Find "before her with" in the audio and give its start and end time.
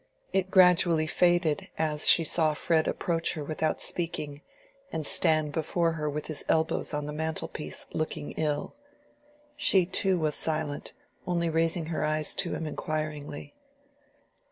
5.51-6.25